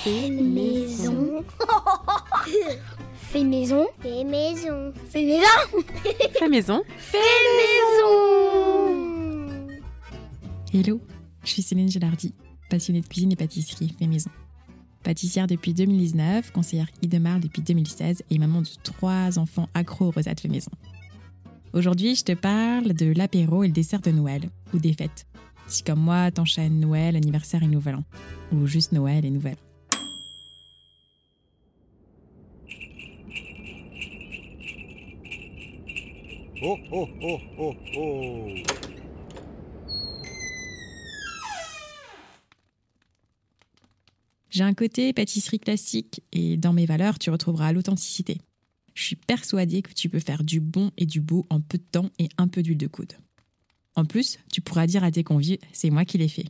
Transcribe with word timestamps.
Fait 0.04 0.30
maison. 0.30 1.44
Fait 3.18 3.44
maison. 3.44 3.86
Fait 4.00 4.24
maison. 4.24 4.92
Fait 5.10 5.26
maison. 5.26 5.44
Fait 6.38 6.48
maison. 6.48 6.82
Fait 6.96 7.18
maison. 7.58 8.08
Hello, 10.72 11.00
je 11.44 11.50
suis 11.50 11.60
Céline 11.60 11.90
Gelardi, 11.90 12.32
passionnée 12.70 13.02
de 13.02 13.06
cuisine 13.06 13.32
et 13.32 13.36
pâtisserie 13.36 13.94
fait 13.98 14.06
maison. 14.06 14.30
Pâtissière 15.02 15.46
depuis 15.46 15.74
2019, 15.74 16.50
conseillère 16.50 16.88
Idemar 17.02 17.38
depuis 17.38 17.60
2016 17.60 18.22
et 18.30 18.38
maman 18.38 18.62
de 18.62 18.68
trois 18.82 19.38
enfants 19.38 19.68
accros 19.74 20.06
aux 20.06 20.12
rosettes 20.12 20.40
fait 20.40 20.48
maison. 20.48 20.70
Aujourd'hui, 21.74 22.14
je 22.14 22.24
te 22.24 22.32
parle 22.32 22.94
de 22.94 23.12
l'apéro 23.12 23.64
et 23.64 23.66
le 23.66 23.74
dessert 23.74 24.00
de 24.00 24.12
Noël, 24.12 24.48
ou 24.72 24.78
des 24.78 24.94
fêtes. 24.94 25.26
Si 25.66 25.82
comme 25.82 26.00
moi, 26.00 26.30
t'enchaînes 26.30 26.80
Noël, 26.80 27.16
anniversaire 27.16 27.62
et 27.62 27.68
Nouvel 27.68 27.96
An. 27.96 28.04
Ou 28.52 28.66
juste 28.66 28.92
Noël 28.92 29.26
et 29.26 29.30
Nouvel 29.30 29.56
An. 29.56 29.69
Oh, 36.62 36.76
oh, 36.92 37.08
oh, 37.22 37.38
oh, 37.58 37.74
oh. 37.96 38.54
J'ai 44.50 44.64
un 44.64 44.74
côté 44.74 45.12
pâtisserie 45.12 45.60
classique 45.60 46.22
et 46.32 46.56
dans 46.56 46.72
mes 46.72 46.86
valeurs, 46.86 47.18
tu 47.18 47.30
retrouveras 47.30 47.72
l'authenticité. 47.72 48.38
Je 48.94 49.04
suis 49.04 49.16
persuadée 49.16 49.82
que 49.82 49.92
tu 49.92 50.08
peux 50.08 50.18
faire 50.18 50.42
du 50.42 50.60
bon 50.60 50.90
et 50.96 51.06
du 51.06 51.20
beau 51.20 51.46
en 51.50 51.60
peu 51.60 51.78
de 51.78 51.84
temps 51.84 52.10
et 52.18 52.28
un 52.36 52.48
peu 52.48 52.62
d'huile 52.62 52.78
de 52.78 52.88
coude. 52.88 53.12
En 53.94 54.04
plus, 54.04 54.38
tu 54.52 54.60
pourras 54.60 54.86
dire 54.86 55.04
à 55.04 55.10
tes 55.10 55.24
convives, 55.24 55.58
c'est 55.72 55.90
moi 55.90 56.04
qui 56.04 56.18
l'ai 56.18 56.28
fait. 56.28 56.46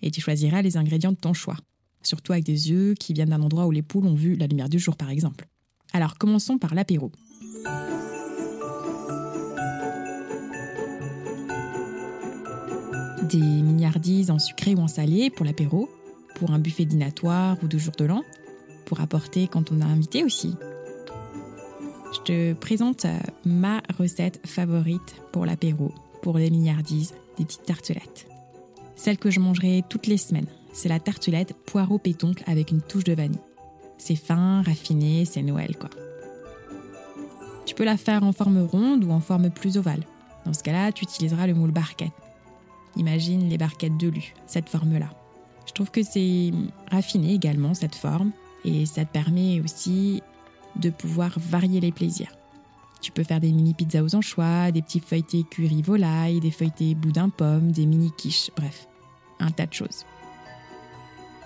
Et 0.00 0.10
tu 0.10 0.20
choisiras 0.20 0.62
les 0.62 0.76
ingrédients 0.76 1.12
de 1.12 1.16
ton 1.16 1.34
choix. 1.34 1.56
Surtout 2.02 2.32
avec 2.32 2.44
des 2.44 2.72
œufs 2.72 2.94
qui 2.98 3.12
viennent 3.12 3.30
d'un 3.30 3.42
endroit 3.42 3.66
où 3.66 3.70
les 3.70 3.82
poules 3.82 4.06
ont 4.06 4.14
vu 4.14 4.34
la 4.34 4.46
lumière 4.46 4.68
du 4.68 4.78
jour, 4.78 4.96
par 4.96 5.10
exemple. 5.10 5.46
Alors 5.92 6.16
commençons 6.16 6.58
par 6.58 6.74
l'apéro. 6.74 7.12
Des 13.22 13.38
milliardises 13.38 14.30
en 14.30 14.38
sucré 14.38 14.74
ou 14.74 14.80
en 14.80 14.88
salé 14.88 15.30
pour 15.30 15.46
l'apéro, 15.46 15.88
pour 16.34 16.50
un 16.50 16.58
buffet 16.58 16.84
dînatoire 16.84 17.56
ou 17.62 17.68
de 17.68 17.78
jour 17.78 17.94
de 17.96 18.04
l'an, 18.04 18.22
pour 18.84 19.00
apporter 19.00 19.48
quand 19.48 19.70
on 19.70 19.80
a 19.80 19.86
invité 19.86 20.24
aussi. 20.24 20.54
Je 22.12 22.20
te 22.20 22.52
présente 22.54 23.04
euh, 23.04 23.18
ma 23.44 23.80
recette 23.98 24.40
favorite 24.44 25.16
pour 25.32 25.46
l'apéro, 25.46 25.92
pour 26.20 26.36
les 26.36 26.50
milliardises, 26.50 27.14
des 27.38 27.44
petites 27.44 27.64
tartelettes. 27.64 28.26
Celle 28.96 29.18
que 29.18 29.30
je 29.30 29.40
mangerai 29.40 29.82
toutes 29.88 30.06
les 30.06 30.18
semaines, 30.18 30.46
c'est 30.72 30.88
la 30.88 31.00
tartelette 31.00 31.54
poireau 31.66 31.98
pétoncle 31.98 32.42
avec 32.46 32.70
une 32.70 32.82
touche 32.82 33.04
de 33.04 33.14
vanille. 33.14 33.38
C'est 33.98 34.16
fin, 34.16 34.62
raffiné, 34.62 35.24
c'est 35.24 35.42
Noël 35.42 35.76
quoi. 35.78 35.90
Tu 37.64 37.74
peux 37.74 37.84
la 37.84 37.96
faire 37.96 38.24
en 38.24 38.32
forme 38.32 38.60
ronde 38.60 39.04
ou 39.04 39.12
en 39.12 39.20
forme 39.20 39.48
plus 39.50 39.78
ovale. 39.78 40.04
Dans 40.44 40.52
ce 40.52 40.62
cas-là, 40.62 40.92
tu 40.92 41.04
utiliseras 41.04 41.46
le 41.46 41.54
moule 41.54 41.70
barquette. 41.70 42.12
Imagine 42.96 43.48
les 43.48 43.58
barquettes 43.58 43.96
de 43.96 44.08
lu, 44.08 44.34
cette 44.46 44.68
forme-là. 44.68 45.10
Je 45.66 45.72
trouve 45.72 45.90
que 45.90 46.02
c'est 46.02 46.50
raffiné 46.90 47.32
également, 47.32 47.74
cette 47.74 47.94
forme, 47.94 48.32
et 48.64 48.86
ça 48.86 49.04
te 49.04 49.12
permet 49.12 49.60
aussi 49.60 50.22
de 50.76 50.90
pouvoir 50.90 51.32
varier 51.38 51.80
les 51.80 51.92
plaisirs. 51.92 52.32
Tu 53.00 53.10
peux 53.10 53.24
faire 53.24 53.40
des 53.40 53.50
mini 53.50 53.74
pizzas 53.74 54.02
aux 54.02 54.14
anchois, 54.14 54.70
des 54.70 54.82
petits 54.82 55.00
feuilletés 55.00 55.44
curry 55.44 55.82
volaille, 55.82 56.40
des 56.40 56.50
feuilletés 56.50 56.94
boudin 56.94 57.28
pomme, 57.30 57.72
des 57.72 57.86
mini 57.86 58.12
quiches, 58.16 58.50
bref, 58.56 58.86
un 59.40 59.50
tas 59.50 59.66
de 59.66 59.72
choses. 59.72 60.04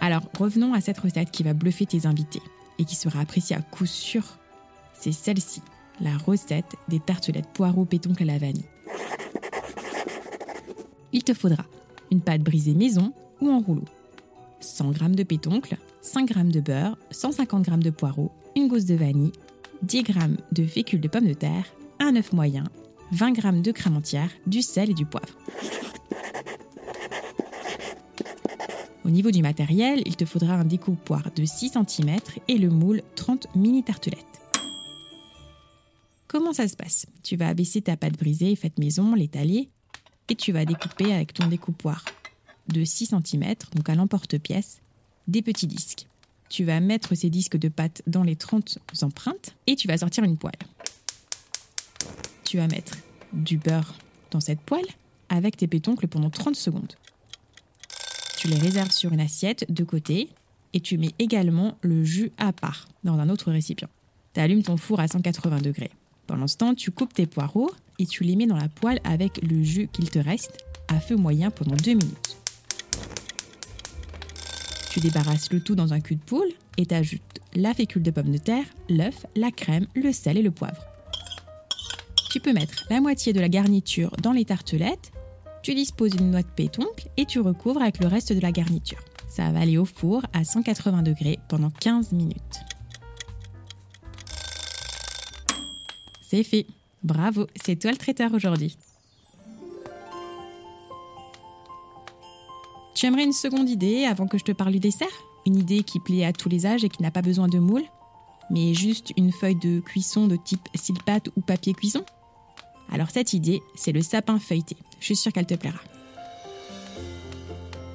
Alors 0.01 0.23
revenons 0.39 0.75
à 0.75 0.81
cette 0.81 0.99
recette 0.99 1.31
qui 1.31 1.43
va 1.43 1.55
bluffer 1.55 1.87
tes 1.87 2.07
invités 2.07 2.43
et 2.79 2.85
qui 2.85 2.95
sera 2.95 3.21
appréciée 3.21 3.57
à 3.57 3.63
coup 3.63 3.87
sûr. 3.87 4.23
C'est 4.93 5.13
celle-ci, 5.13 5.63
la 6.01 6.17
recette 6.19 6.77
des 6.89 7.01
tartelettes 7.01 7.49
poireaux 7.55 7.87
pétoncle 7.87 8.29
à 8.29 8.39
la. 8.39 8.49
Il 11.17 11.25
te 11.25 11.33
faudra 11.33 11.65
une 12.13 12.21
pâte 12.21 12.43
brisée 12.43 12.75
maison 12.75 13.11
ou 13.41 13.49
en 13.49 13.59
rouleau, 13.59 13.87
100 14.61 14.93
g 14.93 15.09
de 15.09 15.23
pétoncle, 15.23 15.79
5 16.03 16.31
g 16.31 16.45
de 16.45 16.61
beurre, 16.61 16.99
150 17.11 17.65
g 17.65 17.71
de 17.79 17.89
poireaux, 17.89 18.31
une 18.55 18.69
gousse 18.69 18.85
de 18.85 18.97
vanille, 18.97 19.33
10 19.83 20.05
g 20.05 20.13
de 20.53 20.67
fécule 20.67 21.01
de 21.01 21.09
pommes 21.09 21.27
de 21.27 21.33
terre, 21.33 21.65
un 22.01 22.17
œuf 22.17 22.35
moyen, 22.35 22.65
20 23.13 23.35
g 23.35 23.63
de 23.63 23.73
crème 23.73 23.97
entière, 23.97 24.29
du 24.47 24.61
sel 24.61 24.91
et 24.91 24.95
du 24.95 25.07
poivre. 25.07 25.35
Au 29.07 29.09
niveau 29.09 29.31
du 29.31 29.41
matériel, 29.41 30.03
il 30.05 30.17
te 30.17 30.27
faudra 30.27 30.53
un 30.53 30.65
découpoir 30.65 31.31
de 31.35 31.47
6 31.47 31.79
cm 31.89 32.19
et 32.47 32.59
le 32.59 32.69
moule 32.69 33.01
30 33.15 33.47
mini 33.57 33.83
tartelettes. 33.83 34.21
Comment 36.29 36.53
ça 36.53 36.69
se 36.69 36.77
passe? 36.77 37.07
Tu 37.23 37.37
vas 37.37 37.49
abaisser 37.49 37.81
ta 37.81 37.97
pâte 37.97 38.19
brisée 38.19 38.55
faite 38.55 38.79
maison, 38.79 39.15
l'étaler, 39.15 39.71
et 40.29 40.35
tu 40.35 40.53
vas 40.53 40.65
découper 40.65 41.13
avec 41.13 41.33
ton 41.33 41.47
découpoir 41.47 42.05
de 42.69 42.85
6 42.85 43.15
cm, 43.25 43.55
donc 43.75 43.89
à 43.89 43.95
l'emporte-pièce, 43.95 44.81
des 45.29 45.43
petits 45.43 45.67
disques. 45.67 46.07
Tu 46.49 46.65
vas 46.65 46.81
mettre 46.81 47.15
ces 47.15 47.31
disques 47.31 47.57
de 47.57 47.69
pâte 47.69 48.03
dans 48.07 48.23
les 48.23 48.37
30 48.37 48.79
empreintes 49.03 49.57
et 49.67 49.77
tu 49.77 49.89
vas 49.89 49.99
sortir 49.99 50.25
une 50.25 50.39
poêle. 50.39 50.55
Tu 52.45 52.57
vas 52.57 52.69
mettre 52.69 52.97
du 53.33 53.59
beurre 53.59 53.95
dans 54.31 54.41
cette 54.41 54.61
poêle 54.61 54.87
avec 55.29 55.57
tes 55.57 55.67
pétoncles 55.67 56.07
pendant 56.07 56.31
30 56.31 56.55
secondes. 56.55 56.95
Tu 58.39 58.49
les 58.49 58.59
réserves 58.59 58.93
sur 58.93 59.13
une 59.13 59.21
assiette 59.21 59.71
de 59.73 59.83
côté 59.83 60.29
et 60.73 60.81
tu 60.81 60.99
mets 60.99 61.15
également 61.19 61.79
le 61.81 62.05
jus 62.05 62.31
à 62.39 62.53
part 62.53 62.87
dans 63.03 63.19
un 63.19 63.29
autre 63.29 63.51
récipient. 63.51 63.89
Tu 64.35 64.41
allumes 64.41 64.63
ton 64.63 64.77
four 64.77 65.01
à 65.01 65.09
180 65.09 65.61
degrés. 65.61 65.91
Pendant 66.27 66.47
ce 66.47 66.57
temps, 66.57 66.75
tu 66.75 66.91
coupes 66.91 67.15
tes 67.15 67.27
poireaux 67.27 67.71
et 67.99 68.07
tu 68.07 68.25
les 68.25 68.37
mets 68.37 68.47
dans 68.47 68.57
la 68.57 68.69
poêle 68.69 69.01
avec 69.05 69.41
le 69.43 69.63
jus 69.63 69.89
qu'il 69.93 70.11
te 70.11 70.19
reste 70.19 70.59
à 70.89 71.01
feu 71.01 71.17
moyen 71.17 71.51
pendant 71.51 71.77
2 71.77 71.93
minutes. 71.93 72.37
Tu 74.91 75.01
débarrasses 75.01 75.53
le 75.53 75.61
tout 75.61 75.75
dans 75.75 75.93
un 75.93 76.01
cul 76.01 76.17
de 76.17 76.23
poule 76.23 76.49
et 76.79 76.87
t'ajoutes 76.87 77.21
la 77.55 77.75
fécule 77.75 78.03
de 78.03 78.11
pomme 78.11 78.31
de 78.31 78.39
terre, 78.39 78.65
l'œuf, 78.89 79.27
la 79.35 79.51
crème, 79.51 79.87
le 79.95 80.13
sel 80.13 80.37
et 80.37 80.43
le 80.43 80.51
poivre. 80.51 80.83
Tu 82.31 82.41
peux 82.41 82.53
mettre 82.53 82.85
la 82.91 83.01
moitié 83.01 83.33
de 83.33 83.41
la 83.41 83.49
garniture 83.49 84.11
dans 84.23 84.33
les 84.33 84.45
tartelettes, 84.45 85.13
tu 85.63 85.75
disposes 85.75 86.15
une 86.15 86.31
noix 86.31 86.43
de 86.43 86.49
pétoncle 86.49 87.09
et 87.17 87.25
tu 87.25 87.41
recouvres 87.41 87.83
avec 87.83 87.99
le 88.01 88.09
reste 88.09 88.33
de 88.33 88.41
la 88.41 88.53
garniture. 88.53 89.03
Ça 89.29 89.51
va 89.51 89.61
aller 89.61 89.79
au 89.79 89.85
four 89.85 90.23
à 90.33 90.45
180 90.45 91.03
degrés 91.03 91.39
pendant 91.49 91.71
15 91.71 92.13
minutes. 92.13 92.61
Fait. 96.43 96.67
Bravo, 97.03 97.47
c'est 97.65 97.77
toi 97.77 97.91
le 97.91 97.97
traiteur 97.97 98.35
aujourd'hui. 98.35 98.77
Tu 102.95 103.07
aimerais 103.07 103.25
une 103.25 103.33
seconde 103.33 103.69
idée 103.69 104.05
avant 104.05 104.27
que 104.27 104.39
je 104.39 104.45
te 104.45 104.53
parle 104.53 104.73
du 104.73 104.81
dessert? 104.81 105.09
Une 105.45 105.57
idée 105.57 105.83
qui 105.83 106.01
plaît 106.01 106.25
à 106.25 106.33
tous 106.33 106.49
les 106.49 106.67
âges 106.67 106.83
et 106.83 106.89
qui 106.89 107.03
n'a 107.03 107.11
pas 107.11 107.23
besoin 107.23 107.47
de 107.47 107.59
moule, 107.59 107.85
mais 108.51 108.75
juste 108.75 109.13
une 109.17 109.33
feuille 109.33 109.57
de 109.57 109.81
cuisson 109.81 110.27
de 110.27 110.37
type 110.37 110.67
silpate 110.75 111.29
ou 111.37 111.43
papier 111.43 111.75
cuisson? 111.75 112.05
Alors 112.91 113.11
cette 113.11 113.33
idée, 113.33 113.61
c'est 113.75 113.93
le 113.93 114.03
sapin 114.03 114.39
feuilleté. 114.39 114.77
Je 114.99 115.05
suis 115.05 115.17
sûre 115.17 115.33
qu'elle 115.33 115.47
te 115.47 115.55
plaira. 115.55 115.79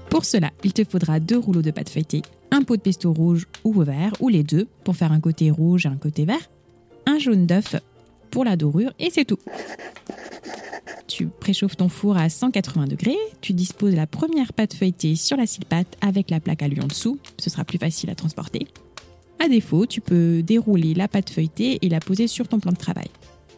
Pour 0.09 0.23
cela, 0.25 0.51
il 0.63 0.73
te 0.73 0.83
faudra 0.83 1.19
deux 1.19 1.39
rouleaux 1.39 1.61
de 1.61 1.71
pâte 1.71 1.89
feuilletée, 1.89 2.21
un 2.51 2.63
pot 2.63 2.75
de 2.75 2.81
pesto 2.81 3.11
rouge 3.11 3.47
ou 3.63 3.81
vert, 3.81 4.13
ou 4.19 4.29
les 4.29 4.43
deux, 4.43 4.67
pour 4.83 4.95
faire 4.95 5.11
un 5.11 5.19
côté 5.19 5.49
rouge 5.49 5.85
et 5.85 5.89
un 5.89 5.95
côté 5.95 6.25
vert, 6.25 6.49
un 7.05 7.17
jaune 7.17 7.47
d'œuf 7.47 7.75
pour 8.31 8.45
la 8.45 8.55
dorure, 8.55 8.91
et 8.97 9.09
c'est 9.11 9.25
tout. 9.25 9.37
Tu 11.07 11.27
préchauffes 11.27 11.75
ton 11.75 11.89
four 11.89 12.17
à 12.17 12.29
180 12.29 12.87
degrés, 12.87 13.17
tu 13.41 13.53
disposes 13.53 13.95
la 13.95 14.07
première 14.07 14.53
pâte 14.53 14.73
feuilletée 14.73 15.15
sur 15.15 15.37
la 15.37 15.45
scie 15.45 15.59
pâte 15.67 15.97
avec 16.01 16.29
la 16.29 16.39
plaque 16.39 16.63
à 16.63 16.67
lui 16.67 16.81
en 16.81 16.87
dessous, 16.87 17.19
ce 17.37 17.49
sera 17.49 17.65
plus 17.65 17.77
facile 17.77 18.09
à 18.09 18.15
transporter. 18.15 18.67
À 19.43 19.49
défaut, 19.49 19.85
tu 19.85 20.01
peux 20.01 20.41
dérouler 20.41 20.93
la 20.93 21.07
pâte 21.07 21.29
feuilletée 21.29 21.79
et 21.81 21.89
la 21.89 21.99
poser 21.99 22.27
sur 22.27 22.47
ton 22.47 22.59
plan 22.59 22.71
de 22.71 22.77
travail. 22.77 23.09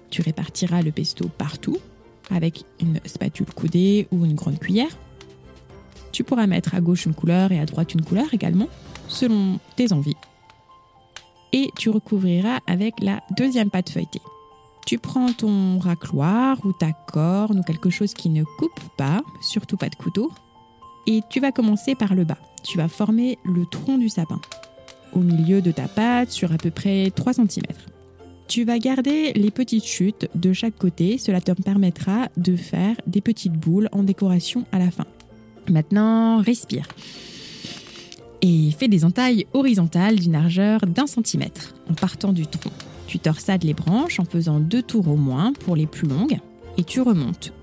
Tu 0.10 0.22
répartiras 0.22 0.82
le 0.82 0.92
pesto 0.92 1.28
partout 1.28 1.78
avec 2.32 2.64
une 2.80 3.00
spatule 3.06 3.54
coudée 3.54 4.08
ou 4.12 4.26
une 4.26 4.36
grande 4.36 4.60
cuillère. 4.60 4.98
Tu 6.12 6.24
pourras 6.24 6.48
mettre 6.48 6.74
à 6.74 6.82
gauche 6.82 7.06
une 7.06 7.14
couleur 7.14 7.52
et 7.52 7.60
à 7.60 7.66
droite 7.66 7.94
une 7.94 8.04
couleur 8.04 8.34
également, 8.34 8.70
selon 9.08 9.60
tes 9.76 9.92
envies. 9.92 10.16
Et 11.52 11.70
tu 11.78 11.90
recouvriras 11.90 12.60
avec 12.66 12.94
la 13.02 13.22
deuxième 13.38 13.70
pâte 13.70 13.90
feuilletée. 13.90 14.22
Tu 14.86 14.98
prends 14.98 15.32
ton 15.32 15.80
racloir 15.80 16.58
ou 16.66 16.74
ta 16.74 16.92
corne 16.92 17.60
ou 17.60 17.64
quelque 17.64 17.90
chose 17.90 18.14
qui 18.14 18.30
ne 18.30 18.44
coupe 18.44 18.82
pas, 18.98 19.22
surtout 19.42 19.78
pas 19.78 19.90
de 19.90 19.96
couteau, 19.96 20.32
et 21.08 21.22
tu 21.30 21.40
vas 21.40 21.52
commencer 21.52 21.96
par 21.96 22.16
le 22.16 22.24
bas. 22.24 22.38
Tu 22.64 22.78
vas 22.78 22.88
former 22.88 23.38
le 23.44 23.66
tronc 23.66 23.98
du 23.98 24.10
sapin 24.10 24.40
au 25.14 25.20
milieu 25.20 25.62
de 25.62 25.72
ta 25.72 25.88
pâte 25.88 26.32
sur 26.32 26.52
à 26.52 26.58
peu 26.58 26.72
près 26.72 27.12
3 27.16 27.34
cm. 27.34 27.66
Tu 28.48 28.66
vas 28.66 28.78
garder 28.78 29.34
les 29.34 29.52
petites 29.52 29.86
chutes 29.86 30.30
de 30.36 30.54
chaque 30.54 30.78
côté, 30.78 31.18
cela 31.18 31.40
te 31.42 31.52
permettra 31.52 32.28
de 32.38 32.56
faire 32.56 32.96
des 33.08 33.22
petites 33.22 33.54
boules 33.54 33.90
en 33.92 34.04
décoration 34.04 34.66
à 34.72 34.80
la 34.80 34.92
fin. 34.92 35.06
Maintenant, 35.70 36.42
respire. 36.42 36.88
Et 38.42 38.72
fais 38.78 38.90
des 38.90 39.06
entailles 39.06 39.48
horizontales 39.54 40.20
d'une 40.20 40.34
largeur 40.34 40.82
d'un 40.82 41.08
centimètre 41.08 41.74
en 41.90 41.94
partant 41.94 42.34
du 42.34 42.46
tronc. 42.46 42.72
Tu 43.08 43.20
torsades 43.20 43.64
les 43.64 43.74
branches 43.74 44.20
en 44.20 44.26
faisant 44.26 44.60
deux 44.60 44.82
tours 44.82 45.08
au 45.08 45.16
moins 45.16 45.54
pour 45.54 45.76
les 45.76 45.88
plus 45.88 46.08
longues 46.08 46.40
et 46.78 46.84
tu 46.84 47.02
remontes. 47.02 47.54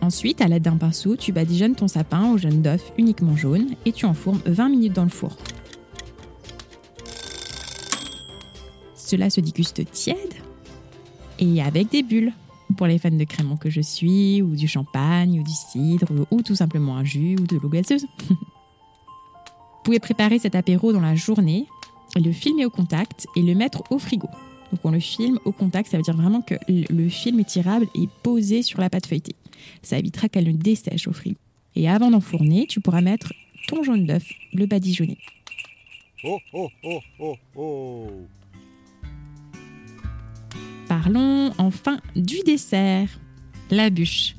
Ensuite, 0.00 0.40
à 0.40 0.48
l'aide 0.48 0.62
d'un 0.62 0.76
pinceau, 0.76 1.16
tu 1.16 1.32
badigeonnes 1.32 1.74
ton 1.74 1.88
sapin 1.88 2.30
au 2.30 2.38
jaune 2.38 2.62
d'œuf 2.62 2.92
uniquement 2.98 3.36
jaune 3.36 3.74
et 3.84 3.92
tu 3.92 4.06
enfournes 4.06 4.40
20 4.46 4.68
minutes 4.68 4.92
dans 4.92 5.04
le 5.04 5.10
four. 5.10 5.36
Cela 8.94 9.30
se 9.30 9.40
déguste 9.40 9.88
tiède 9.90 10.34
et 11.38 11.62
avec 11.62 11.90
des 11.90 12.02
bulles. 12.02 12.32
Pour 12.76 12.88
les 12.88 12.98
fans 12.98 13.10
de 13.10 13.24
crémant 13.24 13.56
que 13.56 13.70
je 13.70 13.80
suis, 13.80 14.42
ou 14.42 14.56
du 14.56 14.66
champagne, 14.66 15.38
ou 15.38 15.44
du 15.44 15.52
cidre, 15.52 16.08
ou, 16.32 16.42
tout 16.42 16.56
simplement 16.56 16.96
un 16.96 17.04
jus, 17.04 17.36
ou 17.40 17.46
de 17.46 17.56
l'eau 17.56 17.68
gazeuse. 17.68 18.04
Vous 18.28 18.36
pouvez 19.84 20.00
préparer 20.00 20.40
cet 20.40 20.56
apéro 20.56 20.92
dans 20.92 21.00
la 21.00 21.14
journée, 21.14 21.68
le 22.16 22.32
filmer 22.32 22.66
au 22.66 22.70
contact 22.70 23.28
et 23.36 23.42
le 23.42 23.54
mettre 23.54 23.84
au 23.90 23.98
frigo. 24.00 24.28
Donc 24.72 24.80
on 24.84 24.90
le 24.90 25.00
filme 25.00 25.38
au 25.44 25.52
contact, 25.52 25.90
ça 25.90 25.96
veut 25.96 26.02
dire 26.02 26.16
vraiment 26.16 26.40
que 26.40 26.54
le 26.68 27.08
film 27.08 27.40
étirable 27.40 27.86
est 27.94 28.08
posé 28.22 28.62
sur 28.62 28.80
la 28.80 28.90
pâte 28.90 29.06
feuilletée. 29.06 29.36
Ça 29.82 29.98
évitera 29.98 30.28
qu'elle 30.28 30.46
ne 30.46 30.52
dessèche 30.52 31.08
au 31.08 31.12
frigo. 31.12 31.36
Et 31.74 31.88
avant 31.88 32.10
d'enfourner, 32.10 32.66
tu 32.66 32.80
pourras 32.80 33.00
mettre 33.00 33.32
ton 33.68 33.82
jaune 33.82 34.06
d'œuf, 34.06 34.26
le 34.52 34.66
badigeonné. 34.66 35.18
Oh, 36.24 36.38
oh, 36.54 36.68
oh, 36.84 37.00
oh, 37.20 37.36
oh 37.54 38.10
Parlons 40.88 41.52
enfin 41.58 41.98
du 42.14 42.38
dessert, 42.44 43.08
la 43.70 43.90
bûche. 43.90 44.34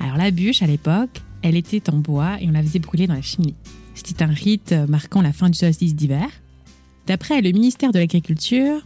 Alors 0.00 0.16
la 0.16 0.30
bûche, 0.30 0.62
à 0.62 0.66
l'époque, 0.66 1.20
elle 1.42 1.56
était 1.56 1.90
en 1.90 1.98
bois 1.98 2.40
et 2.40 2.48
on 2.48 2.52
la 2.52 2.62
faisait 2.62 2.78
brûler 2.78 3.06
dans 3.06 3.14
la 3.14 3.22
cheminée. 3.22 3.54
C'était 3.94 4.22
un 4.22 4.28
rite 4.28 4.72
marquant 4.88 5.22
la 5.22 5.32
fin 5.32 5.50
du 5.50 5.58
solstice 5.58 5.94
d'hiver. 5.94 6.28
D'après 7.06 7.40
le 7.40 7.50
ministère 7.50 7.90
de 7.90 7.98
l'Agriculture, 7.98 8.82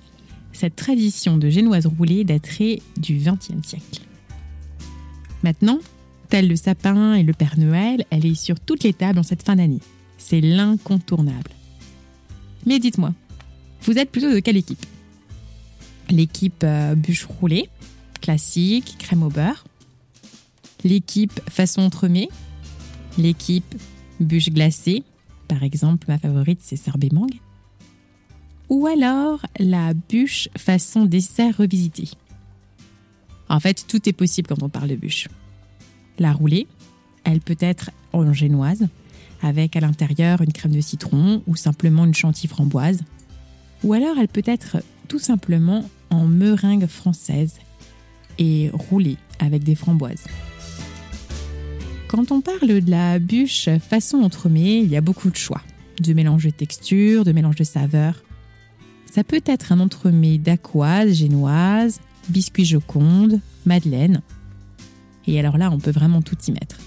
cette 0.53 0.77
tradition 0.77 1.39
de 1.39 1.49
génoise 1.49 1.87
roulée 1.87 2.25
daterait 2.25 2.81
du 2.97 3.17
XXe 3.17 3.67
siècle. 3.67 4.03
Maintenant, 5.43 5.79
tel 6.29 6.49
le 6.49 6.57
sapin 6.57 7.15
et 7.15 7.23
le 7.23 7.33
Père 7.33 7.59
Noël, 7.59 8.05
elle 8.11 8.27
est 8.27 8.35
sur 8.35 8.61
toutes 8.61 8.85
les 8.85 8.93
tables 8.93 9.19
en 9.19 9.23
cette 9.23 9.43
fin 9.43 9.57
d'année. 9.57 9.81
C'est 10.19 10.41
l'incontournable. 10.41 11.51
Mais 12.67 12.79
dites-moi, 12.79 13.13
vous 13.83 13.99
êtes 13.99 14.11
plutôt 14.11 14.33
de 14.33 14.39
quelle 14.39 14.57
équipe? 14.57 14.85
L'équipe 16.11 16.63
euh, 16.63 16.95
bûche 16.95 17.25
roulée, 17.25 17.69
classique, 18.21 18.97
crème 18.99 19.25
au 19.25 19.29
beurre, 19.29 19.65
l'équipe 20.85 21.41
façon 21.51 21.83
entremets, 21.83 22.29
l'équipe 23.19 23.75
bûche 24.21 24.51
glacée, 24.51 25.03
par 25.49 25.63
exemple 25.63 26.07
ma 26.09 26.19
favorite 26.19 26.61
c'est 26.63 26.77
sorbet 26.77 27.09
mangue, 27.13 27.41
ou 28.73 28.87
alors 28.87 29.41
la 29.59 29.93
bûche 29.93 30.49
façon 30.57 31.05
dessert 31.05 31.59
revisité. 31.59 32.09
En 33.51 33.61
fait, 33.61 33.85
tout 33.87 34.09
est 34.09 34.15
possible 34.15 34.49
quand 34.49 34.63
on 34.63 34.71
parle 34.71 34.89
de 34.89 34.97
bûche. 34.97 35.29
La 36.19 36.33
roulée, 36.33 36.67
elle 37.25 37.43
peut 37.43 37.59
être 37.61 37.91
en 38.15 38.33
génoise, 38.33 38.89
avec 39.43 39.77
à 39.77 39.81
l'intérieur 39.81 40.41
une 40.41 40.55
crème 40.55 40.73
de 40.73 40.81
citron 40.81 41.43
ou 41.47 41.55
simplement 41.55 42.07
une 42.07 42.15
chantilly 42.15 42.49
framboise. 42.49 43.03
Ou 43.85 43.93
alors 43.93 44.17
elle 44.19 44.29
peut 44.29 44.43
être 44.47 44.79
tout 45.07 45.19
simplement 45.19 45.85
en 46.09 46.25
meringue 46.25 46.87
française 46.87 47.59
et 48.39 48.71
roulée 48.73 49.19
avec 49.39 49.65
des 49.65 49.75
framboises. 49.75 50.25
Quand 52.09 52.33
on 52.33 52.41
parle 52.41 52.81
de 52.81 52.91
la 52.91 53.19
bûche 53.19 53.69
façon 53.87 54.23
entremets, 54.23 54.81
il 54.81 54.89
y 54.89 54.97
a 54.97 55.03
beaucoup 55.03 55.29
de 55.29 55.37
choix, 55.37 55.61
de 56.01 56.15
mélange 56.15 56.47
de 56.47 56.51
textures, 56.51 57.25
de 57.25 57.33
mélange 57.33 57.57
de 57.57 57.65
saveurs. 57.65 58.23
Ça 59.13 59.25
peut 59.25 59.43
être 59.45 59.73
un 59.73 59.81
entremets 59.81 60.39
d'aquoise, 60.39 61.13
génoise, 61.13 62.01
biscuit 62.29 62.65
joconde, 62.65 63.41
madeleine. 63.67 64.23
Et 65.27 65.39
alors 65.39 65.59
là, 65.59 65.71
on 65.71 65.79
peut 65.79 65.91
vraiment 65.91 66.23
tout 66.23 66.39
y 66.49 66.53
mettre. 66.53 66.79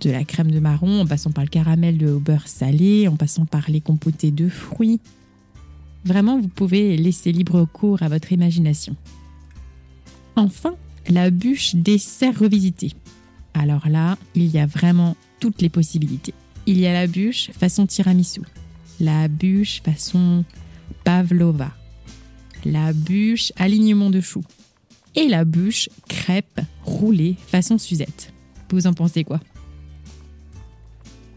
De 0.00 0.10
la 0.10 0.24
crème 0.24 0.50
de 0.50 0.58
marron, 0.58 1.02
en 1.02 1.06
passant 1.06 1.30
par 1.30 1.44
le 1.44 1.50
caramel 1.50 1.96
de 1.96 2.12
beurre 2.12 2.48
salé, 2.48 3.08
en 3.08 3.16
passant 3.16 3.46
par 3.46 3.70
les 3.70 3.80
compotés 3.80 4.30
de 4.30 4.48
fruits, 4.48 5.00
Vraiment, 6.04 6.40
vous 6.40 6.48
pouvez 6.48 6.96
laisser 6.96 7.32
libre 7.32 7.66
cours 7.66 8.02
à 8.02 8.08
votre 8.08 8.32
imagination. 8.32 8.96
Enfin, 10.36 10.74
la 11.08 11.30
bûche 11.30 11.74
dessert 11.74 12.38
revisitée. 12.38 12.92
Alors 13.54 13.88
là, 13.88 14.16
il 14.34 14.46
y 14.46 14.58
a 14.58 14.66
vraiment 14.66 15.16
toutes 15.40 15.60
les 15.60 15.68
possibilités. 15.68 16.34
Il 16.66 16.78
y 16.78 16.86
a 16.86 16.92
la 16.92 17.06
bûche 17.06 17.50
façon 17.52 17.86
tiramisu, 17.86 18.42
la 19.00 19.28
bûche 19.28 19.82
façon 19.82 20.44
pavlova, 21.08 21.72
la 22.66 22.92
bûche 22.92 23.50
alignement 23.56 24.10
de 24.10 24.20
choux 24.20 24.44
et 25.14 25.26
la 25.26 25.46
bûche 25.46 25.88
crêpe 26.06 26.60
roulée 26.84 27.34
façon 27.46 27.78
Suzette. 27.78 28.34
Vous 28.70 28.86
en 28.86 28.92
pensez 28.92 29.24
quoi? 29.24 29.40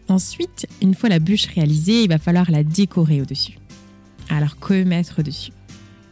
Ensuite, 0.08 0.66
une 0.82 0.94
fois 0.94 1.08
la 1.08 1.20
bûche 1.20 1.46
réalisée, 1.46 2.02
il 2.02 2.10
va 2.10 2.18
falloir 2.18 2.50
la 2.50 2.64
décorer 2.64 3.22
au-dessus. 3.22 3.56
Alors 4.28 4.58
que 4.58 4.84
mettre 4.84 5.22
dessus 5.22 5.52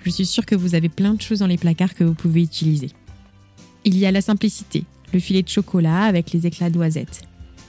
Je 0.06 0.08
suis 0.08 0.24
sûre 0.24 0.46
que 0.46 0.54
vous 0.54 0.74
avez 0.74 0.88
plein 0.88 1.12
de 1.12 1.20
choses 1.20 1.40
dans 1.40 1.46
les 1.46 1.58
placards 1.58 1.94
que 1.94 2.04
vous 2.04 2.14
pouvez 2.14 2.42
utiliser. 2.42 2.88
Il 3.84 3.98
y 3.98 4.06
a 4.06 4.10
la 4.10 4.22
simplicité, 4.22 4.84
le 5.12 5.20
filet 5.20 5.42
de 5.42 5.50
chocolat 5.50 6.04
avec 6.04 6.32
les 6.32 6.46
éclats 6.46 6.70
noisettes. 6.70 7.24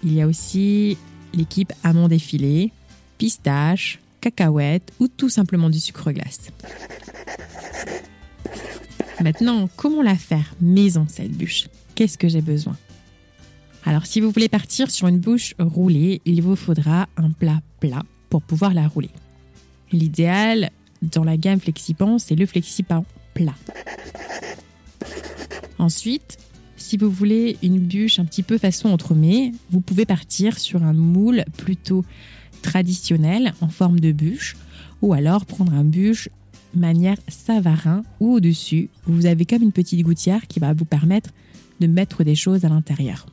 Il 0.05 0.13
y 0.13 0.21
a 0.21 0.27
aussi 0.27 0.97
l'équipe 1.33 1.73
amande 1.83 2.13
effilée, 2.13 2.71
pistache, 3.17 3.99
cacahuètes 4.21 4.93
ou 4.99 5.07
tout 5.07 5.29
simplement 5.29 5.69
du 5.69 5.79
sucre 5.79 6.11
glace. 6.11 6.51
Maintenant, 9.21 9.69
comment 9.75 10.01
la 10.01 10.15
faire 10.15 10.55
maison 10.61 11.05
cette 11.09 11.31
bûche? 11.31 11.67
Qu'est-ce 11.95 12.17
que 12.17 12.29
j'ai 12.29 12.41
besoin? 12.41 12.77
Alors 13.83 14.05
si 14.05 14.21
vous 14.21 14.31
voulez 14.31 14.49
partir 14.49 14.89
sur 14.89 15.07
une 15.07 15.19
bûche 15.19 15.55
roulée, 15.59 16.21
il 16.25 16.41
vous 16.41 16.55
faudra 16.55 17.09
un 17.17 17.31
plat 17.31 17.61
plat 17.79 18.03
pour 18.29 18.41
pouvoir 18.41 18.73
la 18.73 18.87
rouler. 18.87 19.09
L'idéal 19.91 20.69
dans 21.01 21.23
la 21.23 21.35
gamme 21.35 21.59
Flexipan, 21.59 22.19
c'est 22.19 22.35
le 22.35 22.45
Flexipan 22.45 23.05
plat. 23.33 23.55
Ensuite, 25.79 26.37
si 26.77 26.95
vous 26.97 27.09
voulez 27.09 27.57
une 27.63 27.79
bûche 27.79 28.19
un 28.19 28.25
petit 28.25 28.43
peu 28.43 28.57
façon 28.57 28.89
entremets, 28.89 29.51
vous 29.71 29.81
pouvez 29.81 30.05
partir 30.05 30.59
sur 30.59 30.83
un 30.83 30.93
moule 30.93 31.43
plutôt 31.57 32.05
traditionnel 32.61 33.53
en 33.61 33.67
forme 33.67 33.99
de 33.99 34.11
bûche 34.11 34.55
ou 35.01 35.13
alors 35.13 35.45
prendre 35.45 35.73
un 35.73 35.83
bûche 35.83 36.29
manière 36.73 37.17
savarin 37.27 38.03
où 38.19 38.33
au-dessus, 38.33 38.89
vous 39.05 39.25
avez 39.25 39.45
comme 39.45 39.63
une 39.63 39.71
petite 39.71 40.01
gouttière 40.03 40.47
qui 40.47 40.59
va 40.59 40.73
vous 40.73 40.85
permettre 40.85 41.29
de 41.79 41.87
mettre 41.87 42.23
des 42.23 42.35
choses 42.35 42.65
à 42.65 42.69
l'intérieur. 42.69 43.25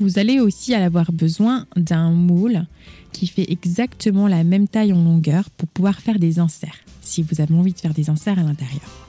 Vous 0.00 0.18
allez 0.18 0.40
aussi 0.40 0.74
avoir 0.74 1.12
besoin 1.12 1.66
d'un 1.76 2.10
moule 2.10 2.66
qui 3.12 3.26
fait 3.26 3.50
exactement 3.50 4.26
la 4.26 4.42
même 4.42 4.66
taille 4.66 4.92
en 4.92 5.02
longueur 5.02 5.50
pour 5.50 5.68
pouvoir 5.68 6.00
faire 6.00 6.18
des 6.18 6.40
inserts, 6.40 6.78
si 7.00 7.22
vous 7.22 7.40
avez 7.40 7.54
envie 7.54 7.72
de 7.72 7.78
faire 7.78 7.94
des 7.94 8.10
inserts 8.10 8.38
à 8.38 8.42
l'intérieur. 8.42 9.08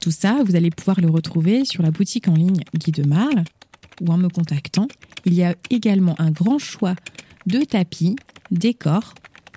Tout 0.00 0.10
ça, 0.10 0.42
vous 0.44 0.56
allez 0.56 0.70
pouvoir 0.70 1.00
le 1.00 1.08
retrouver 1.08 1.64
sur 1.64 1.82
la 1.82 1.90
boutique 1.90 2.28
en 2.28 2.34
ligne 2.34 2.62
Guy 2.74 2.90
de 2.90 3.04
Marle 3.04 3.44
ou 4.00 4.12
en 4.12 4.18
me 4.18 4.28
contactant. 4.28 4.88
Il 5.24 5.34
y 5.34 5.44
a 5.44 5.54
également 5.70 6.14
un 6.20 6.30
grand 6.30 6.58
choix 6.58 6.94
de 7.46 7.64
tapis, 7.64 8.16
décors 8.50 9.14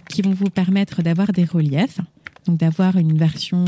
qui 0.10 0.22
vont 0.22 0.34
vous 0.34 0.50
permettre 0.50 1.02
d'avoir 1.02 1.32
des 1.32 1.46
reliefs, 1.46 2.00
donc 2.46 2.58
d'avoir 2.58 2.98
une 2.98 3.18
version 3.18 3.66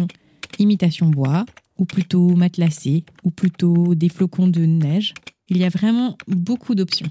imitation 0.58 1.08
bois 1.08 1.46
ou 1.78 1.86
plutôt 1.86 2.36
matelassé 2.36 3.04
ou 3.24 3.32
plutôt 3.32 3.96
des 3.96 4.10
flocons 4.10 4.48
de 4.48 4.66
neige. 4.66 5.14
Il 5.48 5.58
y 5.58 5.64
a 5.64 5.70
vraiment 5.70 6.18
beaucoup 6.28 6.76
d'options. 6.76 7.10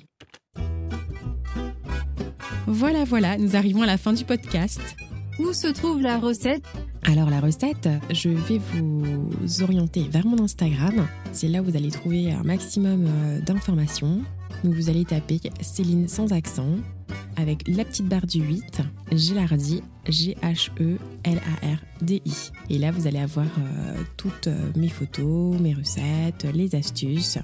Voilà, 2.66 3.04
voilà, 3.04 3.38
nous 3.38 3.56
arrivons 3.56 3.82
à 3.82 3.86
la 3.86 3.96
fin 3.96 4.12
du 4.12 4.24
podcast. 4.24 4.80
Où 5.38 5.52
se 5.52 5.68
trouve 5.68 6.00
la 6.00 6.18
recette? 6.18 6.64
Alors 7.04 7.30
la 7.30 7.40
recette, 7.40 7.88
je 8.10 8.28
vais 8.28 8.58
vous 8.58 9.30
orienter 9.62 10.02
vers 10.10 10.26
mon 10.26 10.42
Instagram. 10.42 11.06
C'est 11.32 11.46
là 11.46 11.60
où 11.60 11.64
vous 11.64 11.76
allez 11.76 11.90
trouver 11.90 12.32
un 12.32 12.42
maximum 12.42 13.06
euh, 13.06 13.40
d'informations. 13.40 14.20
Donc 14.64 14.74
vous 14.74 14.90
allez 14.90 15.04
taper 15.04 15.38
Céline 15.60 16.08
sans 16.08 16.32
accent 16.32 16.78
avec 17.36 17.68
la 17.68 17.84
petite 17.84 18.08
barre 18.08 18.26
du 18.26 18.40
8, 18.40 18.82
Gélardi, 19.12 19.84
G-H-E-L-A-R-D-I. 20.08 21.00
Et 22.68 22.78
là, 22.78 22.90
vous 22.90 23.06
allez 23.06 23.20
avoir 23.20 23.46
euh, 23.46 23.94
toutes 24.16 24.48
euh, 24.48 24.72
mes 24.76 24.88
photos, 24.88 25.56
mes 25.60 25.74
recettes, 25.74 26.48
les 26.52 26.74
astuces. 26.74 27.38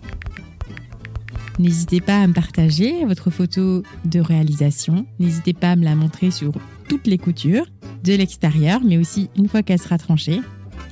N'hésitez 1.60 2.00
pas 2.00 2.22
à 2.22 2.26
me 2.26 2.32
partager 2.32 3.04
votre 3.04 3.30
photo 3.30 3.84
de 4.04 4.18
réalisation. 4.20 5.06
N'hésitez 5.20 5.52
pas 5.52 5.70
à 5.70 5.76
me 5.76 5.84
la 5.84 5.94
montrer 5.94 6.32
sur 6.32 6.52
toutes 6.88 7.06
les 7.06 7.18
coutures, 7.18 7.66
de 8.04 8.14
l'extérieur, 8.14 8.80
mais 8.84 8.98
aussi 8.98 9.30
une 9.36 9.48
fois 9.48 9.62
qu'elle 9.62 9.80
sera 9.80 9.98
tranchée, 9.98 10.40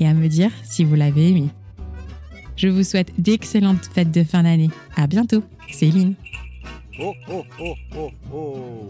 et 0.01 0.07
à 0.07 0.15
me 0.15 0.29
dire 0.29 0.51
si 0.65 0.85
vous 0.85 0.95
l'avez 0.95 1.29
aimée. 1.29 1.51
Je 2.57 2.69
vous 2.69 2.83
souhaite 2.83 3.21
d'excellentes 3.21 3.87
fêtes 3.93 4.11
de 4.11 4.25
fin 4.25 4.43
d'année. 4.43 4.71
À 4.97 5.07
bientôt, 5.07 5.43
Céline. 5.71 6.15
Oh, 7.01 7.15
oh, 7.31 7.45
oh, 7.61 7.75
oh, 7.97 8.11
oh. 8.33 8.89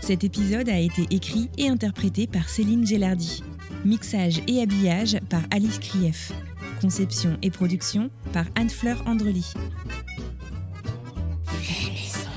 Cet 0.00 0.24
épisode 0.24 0.68
a 0.68 0.78
été 0.78 1.06
écrit 1.10 1.48
et 1.58 1.68
interprété 1.68 2.26
par 2.26 2.48
Céline 2.48 2.86
Gellardi. 2.86 3.42
Mixage 3.84 4.40
et 4.46 4.60
habillage 4.60 5.18
par 5.28 5.42
Alice 5.50 5.78
Krief. 5.78 6.32
Conception 6.80 7.36
et 7.42 7.50
production 7.50 8.10
par 8.32 8.44
Anne-Fleur 8.54 9.02
Andrely. 9.06 9.52
Fait 11.46 11.90
maison. 11.90 12.30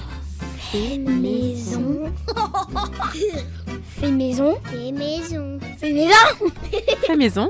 Fait 0.72 0.98
maison. 0.98 2.14
Fait 3.90 4.12
maison. 4.12 4.58
Fait 4.66 4.92
maison. 4.92 5.60
La 5.82 5.90
maison. 5.90 6.12
Fait 6.72 7.16
maison. 7.18 7.50